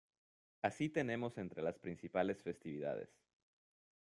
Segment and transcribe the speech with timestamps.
[0.63, 3.21] Así tenemos entre las principales festividades.